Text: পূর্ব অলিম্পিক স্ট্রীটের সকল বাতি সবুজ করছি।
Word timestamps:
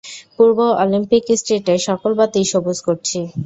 পূর্ব 0.35 0.57
অলিম্পিক 0.81 1.23
স্ট্রীটের 1.39 1.79
সকল 1.87 2.11
বাতি 2.19 2.41
সবুজ 2.51 2.77
করছি। 2.87 3.19